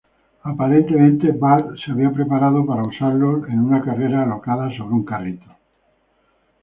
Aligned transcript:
Aparentemente, 0.43 1.31
Bart 1.31 1.75
se 1.85 1.91
había 1.91 2.09
preparado 2.09 2.65
para 2.65 2.81
usarlos 2.81 3.41
para 3.41 3.53
una 3.53 3.83
carrera 3.83 4.23
alocada 4.23 4.75
sobre 4.75 4.95
un 4.95 5.05
carrito. 5.05 5.45